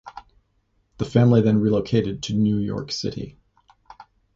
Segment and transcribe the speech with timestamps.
[0.97, 3.37] The family then relocated to New York City.